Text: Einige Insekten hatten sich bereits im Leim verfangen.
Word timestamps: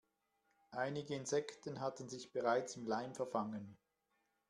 Einige 0.71 1.13
Insekten 1.13 1.79
hatten 1.79 2.09
sich 2.09 2.31
bereits 2.33 2.75
im 2.75 2.87
Leim 2.87 3.13
verfangen. 3.13 3.77